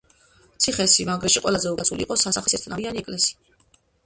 ციხესიმაგრეში 0.63 1.43
ყველაზე 1.43 1.69
უკეთ 1.75 1.83
დაცული 1.83 2.05
იყო 2.07 2.19
სასახლის 2.23 2.57
ერთნავიანი 2.59 3.05
ეკლესია. 3.05 3.57